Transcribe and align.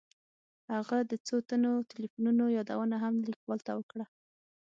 هغه 0.73 0.97
د 1.11 1.13
څو 1.27 1.35
تنو 1.49 1.73
تیلیفونونو 1.91 2.43
یادونه 2.57 2.95
هم 3.03 3.13
لیکوال 3.29 3.59
ته 3.67 3.71
وکړه. 3.79 4.05